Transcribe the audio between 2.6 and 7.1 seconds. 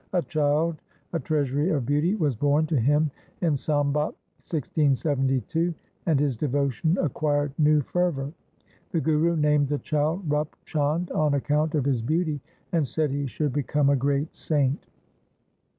to him in Sambat 1672, and his devotion